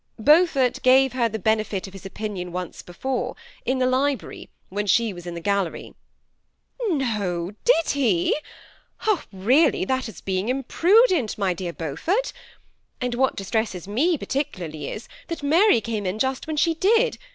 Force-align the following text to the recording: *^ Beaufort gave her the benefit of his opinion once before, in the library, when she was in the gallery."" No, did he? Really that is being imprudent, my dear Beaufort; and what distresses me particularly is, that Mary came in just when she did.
*^ 0.21 0.25
Beaufort 0.25 0.81
gave 0.81 1.13
her 1.13 1.29
the 1.29 1.37
benefit 1.37 1.85
of 1.85 1.93
his 1.93 2.07
opinion 2.07 2.51
once 2.51 2.81
before, 2.81 3.35
in 3.65 3.77
the 3.77 3.85
library, 3.85 4.49
when 4.69 4.87
she 4.87 5.13
was 5.13 5.27
in 5.27 5.35
the 5.35 5.39
gallery."" 5.39 5.93
No, 6.89 7.51
did 7.63 7.91
he? 7.91 8.35
Really 9.31 9.85
that 9.85 10.09
is 10.09 10.19
being 10.19 10.49
imprudent, 10.49 11.37
my 11.37 11.53
dear 11.53 11.71
Beaufort; 11.71 12.33
and 12.99 13.13
what 13.13 13.35
distresses 13.35 13.87
me 13.87 14.17
particularly 14.17 14.89
is, 14.89 15.07
that 15.27 15.43
Mary 15.43 15.79
came 15.79 16.07
in 16.07 16.17
just 16.17 16.47
when 16.47 16.57
she 16.57 16.73
did. 16.73 17.19